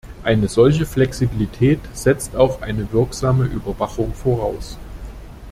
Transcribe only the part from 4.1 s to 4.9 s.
voraus.